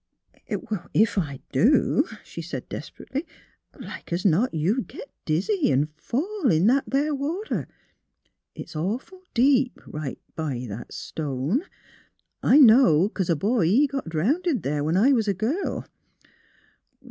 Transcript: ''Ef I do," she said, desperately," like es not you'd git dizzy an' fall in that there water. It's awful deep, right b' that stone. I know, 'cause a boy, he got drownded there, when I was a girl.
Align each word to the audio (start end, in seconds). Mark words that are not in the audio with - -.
''Ef 0.95 1.15
I 1.19 1.41
do," 1.51 2.07
she 2.23 2.41
said, 2.41 2.67
desperately," 2.67 3.23
like 3.79 4.11
es 4.11 4.25
not 4.25 4.51
you'd 4.51 4.87
git 4.87 5.11
dizzy 5.25 5.71
an' 5.71 5.89
fall 5.95 6.51
in 6.51 6.65
that 6.65 6.85
there 6.87 7.13
water. 7.13 7.67
It's 8.55 8.75
awful 8.75 9.21
deep, 9.35 9.79
right 9.85 10.17
b' 10.35 10.65
that 10.65 10.91
stone. 10.91 11.61
I 12.41 12.57
know, 12.57 13.09
'cause 13.09 13.29
a 13.29 13.35
boy, 13.35 13.67
he 13.67 13.85
got 13.85 14.09
drownded 14.09 14.63
there, 14.63 14.83
when 14.83 14.97
I 14.97 15.13
was 15.13 15.27
a 15.27 15.35
girl. 15.35 15.85